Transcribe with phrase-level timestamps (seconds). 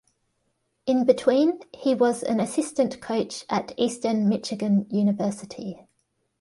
[0.87, 5.85] In between, he was an assistant coach at Eastern Michigan University.